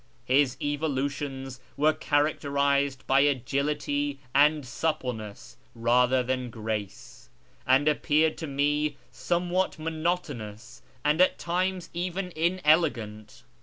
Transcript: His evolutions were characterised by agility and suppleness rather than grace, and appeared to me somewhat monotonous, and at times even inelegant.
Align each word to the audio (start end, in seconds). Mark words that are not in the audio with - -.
His 0.25 0.57
evolutions 0.59 1.59
were 1.77 1.93
characterised 1.93 3.05
by 3.05 3.19
agility 3.19 4.19
and 4.33 4.65
suppleness 4.65 5.57
rather 5.75 6.23
than 6.23 6.49
grace, 6.49 7.29
and 7.67 7.87
appeared 7.87 8.35
to 8.39 8.47
me 8.47 8.97
somewhat 9.11 9.77
monotonous, 9.77 10.81
and 11.05 11.21
at 11.21 11.37
times 11.37 11.91
even 11.93 12.31
inelegant. 12.35 13.43